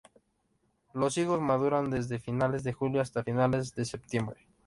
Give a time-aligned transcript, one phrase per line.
[0.95, 4.47] Los higos maduran desde finales de julio hasta finales de septiembre.